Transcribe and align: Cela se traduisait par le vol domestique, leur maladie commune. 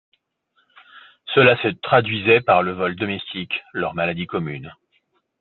Cela 1.35 1.61
se 1.61 1.67
traduisait 1.67 2.41
par 2.41 2.63
le 2.63 2.71
vol 2.71 2.95
domestique, 2.95 3.61
leur 3.71 3.93
maladie 3.93 4.25
commune. 4.25 4.73